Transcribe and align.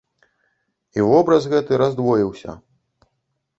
І 0.99 1.05
вобраз 1.09 1.43
гэты 1.53 1.73
раздвоіўся. 1.83 2.59